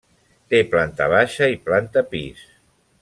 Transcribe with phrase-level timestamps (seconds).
[0.53, 2.43] Té planta baixa i planta pis.